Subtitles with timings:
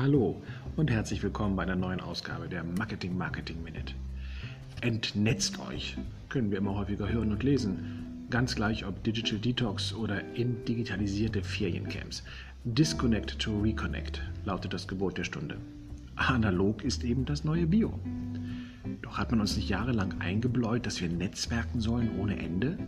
[0.00, 0.40] Hallo
[0.76, 3.94] und herzlich willkommen bei einer neuen Ausgabe der Marketing Marketing Minute.
[4.80, 5.96] Entnetzt euch,
[6.28, 8.28] können wir immer häufiger hören und lesen.
[8.30, 12.22] Ganz gleich ob Digital Detox oder in digitalisierte Feriencamps.
[12.62, 15.56] Disconnect to Reconnect lautet das Gebot der Stunde.
[16.14, 17.98] Analog ist eben das neue Bio.
[19.02, 22.78] Doch hat man uns nicht jahrelang eingebläut, dass wir netzwerken sollen ohne Ende?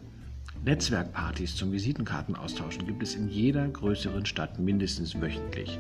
[0.64, 5.76] Netzwerkpartys zum Visitenkartenaustauschen gibt es in jeder größeren Stadt mindestens wöchentlich.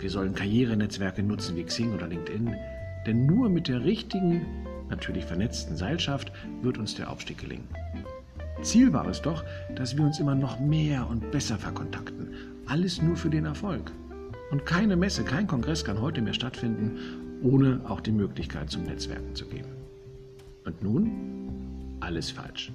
[0.00, 2.54] Wir sollen Karrierenetzwerke nutzen wie Xing oder LinkedIn,
[3.06, 4.46] denn nur mit der richtigen,
[4.88, 6.32] natürlich vernetzten Seilschaft
[6.62, 7.68] wird uns der Aufstieg gelingen.
[8.62, 9.44] Ziel war es doch,
[9.74, 12.28] dass wir uns immer noch mehr und besser verkontakten.
[12.66, 13.92] Alles nur für den Erfolg.
[14.50, 16.98] Und keine Messe, kein Kongress kann heute mehr stattfinden,
[17.42, 19.68] ohne auch die Möglichkeit zum Netzwerken zu geben.
[20.64, 21.10] Und nun?
[22.00, 22.72] Alles falsch.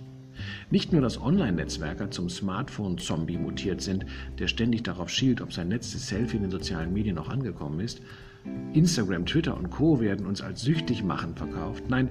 [0.70, 4.06] Nicht nur, dass Online-Netzwerker zum Smartphone-Zombie mutiert sind,
[4.40, 8.02] der ständig darauf schielt, ob sein letztes Selfie in den sozialen Medien noch angekommen ist.
[8.74, 10.00] Instagram, Twitter und Co.
[10.00, 11.86] werden uns als süchtig machen verkauft.
[11.90, 12.10] Nein,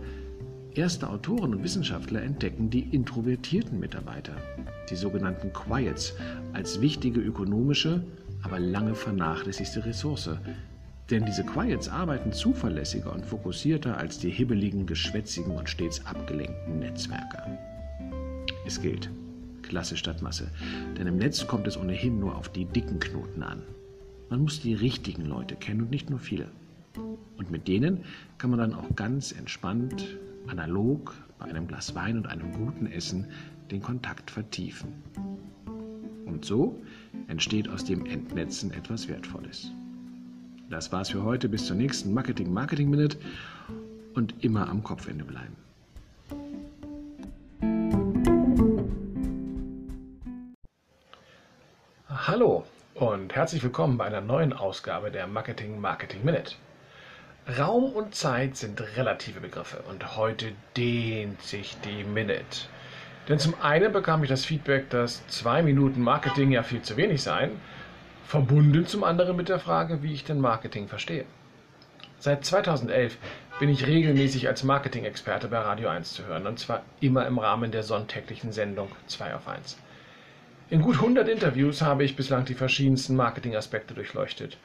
[0.74, 4.34] erste Autoren und Wissenschaftler entdecken die introvertierten Mitarbeiter,
[4.90, 6.14] die sogenannten Quiets,
[6.52, 8.02] als wichtige ökonomische,
[8.42, 10.30] aber lange vernachlässigte Ressource.
[11.10, 17.58] Denn diese Quiets arbeiten zuverlässiger und fokussierter als die hibbeligen, geschwätzigen und stets abgelenkten Netzwerker.
[18.64, 19.10] Es gilt.
[19.62, 20.50] Klasse statt Masse.
[20.98, 23.62] Denn im Netz kommt es ohnehin nur auf die dicken Knoten an.
[24.30, 26.46] Man muss die richtigen Leute kennen und nicht nur viele.
[27.36, 28.04] Und mit denen
[28.38, 33.26] kann man dann auch ganz entspannt, analog, bei einem Glas Wein und einem guten Essen
[33.70, 34.92] den Kontakt vertiefen.
[36.26, 36.82] Und so
[37.28, 39.70] entsteht aus dem Entnetzen etwas Wertvolles.
[40.70, 41.48] Das war's für heute.
[41.48, 43.18] Bis zur nächsten Marketing Marketing Minute
[44.14, 45.56] und immer am Kopfende bleiben.
[52.16, 56.54] Hallo und herzlich willkommen bei einer neuen Ausgabe der Marketing Marketing Minute.
[57.58, 62.68] Raum und Zeit sind relative Begriffe und heute dehnt sich die Minute.
[63.28, 67.20] Denn zum einen bekam ich das Feedback, dass zwei Minuten Marketing ja viel zu wenig
[67.20, 67.60] seien,
[68.24, 71.24] verbunden zum anderen mit der Frage, wie ich denn Marketing verstehe.
[72.20, 73.18] Seit 2011
[73.58, 77.72] bin ich regelmäßig als Marketing-Experte bei Radio 1 zu hören und zwar immer im Rahmen
[77.72, 79.78] der sonntäglichen Sendung 2 auf 1.
[80.74, 84.58] In gut 100 Interviews habe ich bislang die verschiedensten Marketingaspekte durchleuchtet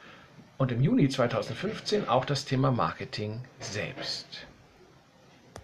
[0.58, 4.44] und im Juni 2015 auch das Thema Marketing selbst.